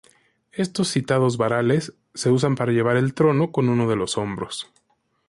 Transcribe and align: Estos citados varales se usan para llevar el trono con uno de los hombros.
Estos 0.53 0.87
citados 0.87 1.37
varales 1.37 1.93
se 2.15 2.31
usan 2.31 2.55
para 2.55 2.71
llevar 2.71 2.97
el 2.97 3.13
trono 3.13 3.51
con 3.51 3.69
uno 3.69 3.87
de 3.87 3.95
los 3.97 4.17
hombros. 4.17 4.67